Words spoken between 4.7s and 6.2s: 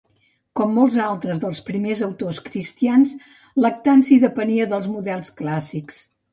dels models clàssics.